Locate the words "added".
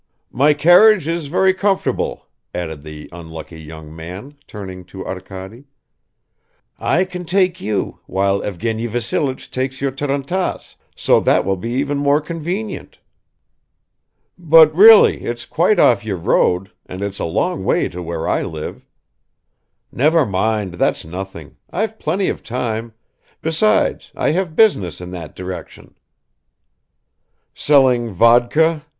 2.55-2.81